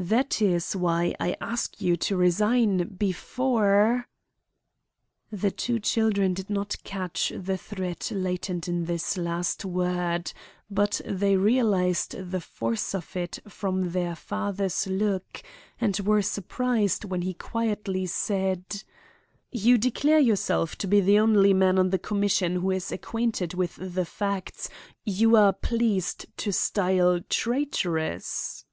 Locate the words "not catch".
6.48-7.34